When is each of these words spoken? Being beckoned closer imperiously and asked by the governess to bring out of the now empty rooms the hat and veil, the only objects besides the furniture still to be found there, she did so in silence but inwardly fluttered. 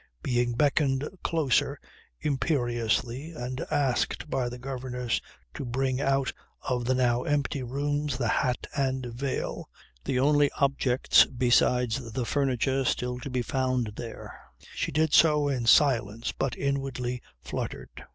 Being 0.23 0.53
beckoned 0.55 1.07
closer 1.21 1.79
imperiously 2.21 3.33
and 3.33 3.61
asked 3.69 4.31
by 4.31 4.49
the 4.49 4.57
governess 4.57 5.21
to 5.53 5.63
bring 5.63 6.01
out 6.01 6.33
of 6.67 6.85
the 6.85 6.95
now 6.95 7.21
empty 7.21 7.61
rooms 7.61 8.17
the 8.17 8.27
hat 8.27 8.65
and 8.75 9.05
veil, 9.05 9.69
the 10.05 10.19
only 10.19 10.49
objects 10.59 11.25
besides 11.27 12.13
the 12.13 12.25
furniture 12.25 12.83
still 12.83 13.19
to 13.19 13.29
be 13.29 13.43
found 13.43 13.93
there, 13.95 14.41
she 14.73 14.91
did 14.91 15.13
so 15.13 15.47
in 15.47 15.67
silence 15.67 16.31
but 16.31 16.57
inwardly 16.57 17.21
fluttered. 17.39 18.03